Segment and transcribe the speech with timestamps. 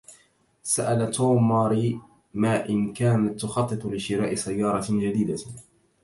[0.63, 1.99] سأل توم ماري
[2.33, 5.39] ما إن كانت تخطط لشراء سيارة جديدة.